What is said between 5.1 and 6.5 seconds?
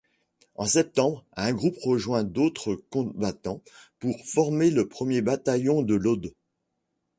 bataillon de l'Aude.